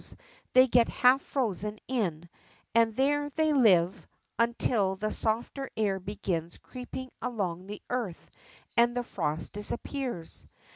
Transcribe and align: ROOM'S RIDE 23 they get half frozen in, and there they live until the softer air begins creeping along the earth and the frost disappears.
ROOM'S 0.01 0.13
RIDE 0.13 0.53
23 0.53 0.53
they 0.63 0.67
get 0.67 0.87
half 0.89 1.21
frozen 1.21 1.79
in, 1.87 2.27
and 2.73 2.91
there 2.95 3.29
they 3.29 3.53
live 3.53 4.07
until 4.39 4.95
the 4.95 5.11
softer 5.11 5.69
air 5.77 5.99
begins 5.99 6.57
creeping 6.57 7.11
along 7.21 7.67
the 7.67 7.83
earth 7.87 8.31
and 8.75 8.97
the 8.97 9.03
frost 9.03 9.53
disappears. 9.53 10.47